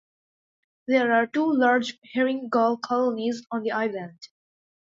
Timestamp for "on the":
3.51-3.69